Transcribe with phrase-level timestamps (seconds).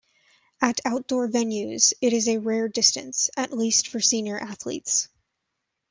[0.59, 5.07] At outdoor venues it is a rare distance, at least for senior athletes.